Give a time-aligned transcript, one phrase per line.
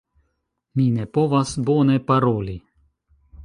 [0.79, 2.57] Mi ne povas bone paroli.